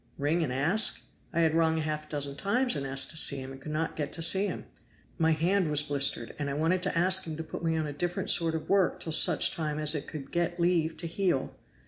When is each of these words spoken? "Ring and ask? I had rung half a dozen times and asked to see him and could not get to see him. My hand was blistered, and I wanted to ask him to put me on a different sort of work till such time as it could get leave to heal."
"Ring 0.17 0.41
and 0.43 0.51
ask? 0.51 0.99
I 1.31 1.41
had 1.41 1.53
rung 1.53 1.77
half 1.77 2.07
a 2.07 2.09
dozen 2.09 2.35
times 2.35 2.75
and 2.75 2.87
asked 2.87 3.11
to 3.11 3.17
see 3.17 3.35
him 3.37 3.51
and 3.51 3.61
could 3.61 3.71
not 3.71 3.95
get 3.95 4.11
to 4.13 4.23
see 4.23 4.47
him. 4.47 4.65
My 5.19 5.31
hand 5.31 5.69
was 5.69 5.83
blistered, 5.83 6.33
and 6.39 6.49
I 6.49 6.55
wanted 6.55 6.81
to 6.81 6.97
ask 6.97 7.27
him 7.27 7.37
to 7.37 7.43
put 7.43 7.63
me 7.63 7.77
on 7.77 7.85
a 7.85 7.93
different 7.93 8.31
sort 8.31 8.55
of 8.55 8.67
work 8.67 8.99
till 8.99 9.11
such 9.13 9.55
time 9.55 9.77
as 9.77 9.93
it 9.93 10.07
could 10.07 10.31
get 10.31 10.59
leave 10.59 10.97
to 10.97 11.05
heal." 11.07 11.55